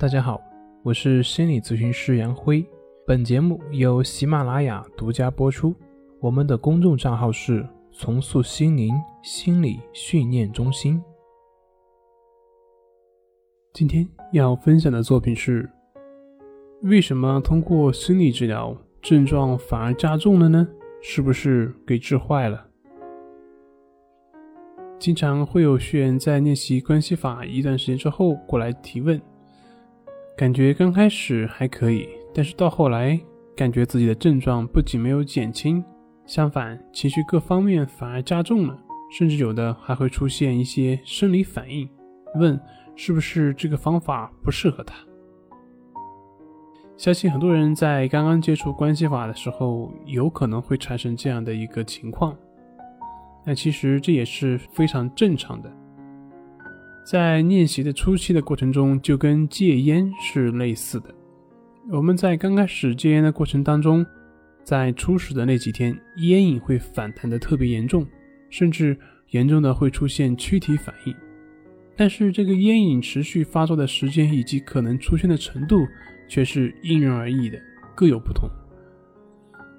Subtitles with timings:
[0.00, 0.42] 大家好，
[0.82, 2.64] 我是心理咨询师杨辉。
[3.06, 5.76] 本节目由喜马拉雅独家播出。
[6.20, 10.98] 我们的公众账号是“重塑心灵心理训练中心”。
[13.74, 15.68] 今天要分享的作品是：
[16.80, 20.66] 为什么通过心理治疗症状反而加重了呢？
[21.02, 22.66] 是不是给治坏了？
[24.98, 29.20] 经常会有学员在练习关系法一段时间之后过来提问。
[30.40, 33.20] 感觉刚开始还可以，但是到后来，
[33.54, 35.84] 感觉自己的症状不仅没有减轻，
[36.24, 38.74] 相反，情绪各方面反而加重了，
[39.12, 41.86] 甚至有的还会出现一些生理反应。
[42.36, 42.58] 问
[42.96, 44.94] 是不是这个方法不适合他？
[46.96, 52.34] 相信很多人在刚刚接触关系法的时候，有可能会产生这样的一个情况，
[53.44, 55.70] 那其实这也是非常正常的。
[57.10, 61.12] 在练习的初期的过程中，就跟戒烟是类似的。
[61.90, 64.06] 我们在刚开始戒烟的过程当中，
[64.62, 68.06] 在初始的那几天，烟瘾会反弹的特别严重，
[68.48, 68.96] 甚至
[69.30, 71.12] 严重的会出现躯体反应。
[71.96, 75.84] 但是这个烟瘾持续发作的时间以及可能出现的程度，
[76.28, 77.58] 却是因人而异的，
[77.92, 78.48] 各有不同。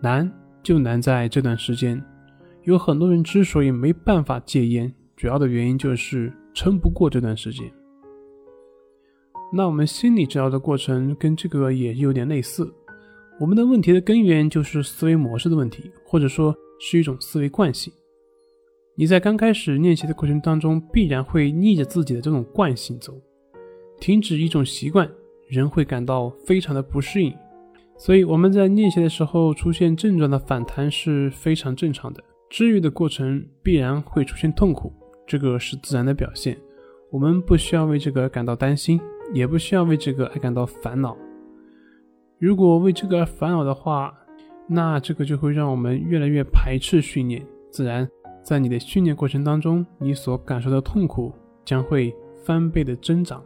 [0.00, 2.00] 难就难在这段时间，
[2.62, 6.32] 有很多人之所以没办法戒烟，主要的原因就是。
[6.58, 7.70] 撑不过这段时间，
[9.52, 12.72] 那我们心理治疗的过程跟这个也有点类似。
[13.38, 17.92] 我们的问题的根源就是思维模式的问题，或者说是一种思维惯性。
[18.94, 23.12] 你在刚开始练习的过程当中，必然会逆着自己的这种惯性走，
[24.00, 25.06] 停止一种习惯，
[25.46, 27.30] 人会感到非常的不适应。
[27.98, 34.90] 所以我们在练习的时候出现症状的反弹是非常正常的，治愈的过程必然会出现痛苦。
[35.26, 36.56] 这个是自然的表现，
[37.10, 39.00] 我们不需要为这个而感到担心，
[39.32, 41.16] 也不需要为这个而感到烦恼。
[42.38, 44.14] 如果为这个而烦恼的话，
[44.68, 47.44] 那这个就会让我们越来越排斥训练。
[47.70, 48.08] 自然，
[48.42, 51.32] 在你的训练过程当中，你所感受的痛苦
[51.64, 52.14] 将会
[52.44, 53.42] 翻倍的增长。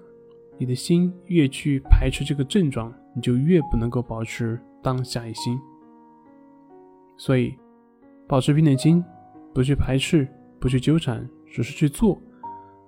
[0.59, 5.59] 你的心越去排斥这个症状，你就越不能够保持当下一心。
[7.17, 7.55] 所以，
[8.29, 9.03] 保持平等心，
[9.55, 10.29] 不去排斥，
[10.59, 11.27] 不去纠缠。
[11.51, 12.21] 只是去做，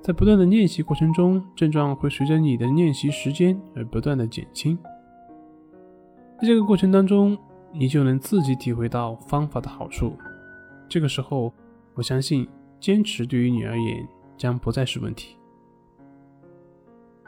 [0.01, 4.79] 在不断的练习过程中，症状会随着你的练习时间而不断的减轻。
[6.41, 7.37] 在这个过程当中，
[7.73, 10.17] 你就能自己体会到方法的好处。
[10.89, 11.53] 这个时候，
[11.95, 14.07] 我相信坚持对于你而言
[14.37, 15.37] 将不再是问题。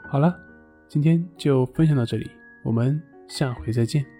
[0.09, 0.35] 好了，
[0.87, 2.29] 今天就分享到这里，
[2.63, 4.14] 我们下回再见。